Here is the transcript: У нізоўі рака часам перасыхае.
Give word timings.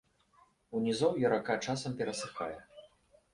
У 0.75 0.81
нізоўі 0.85 1.29
рака 1.33 1.57
часам 1.67 1.97
перасыхае. 2.01 2.57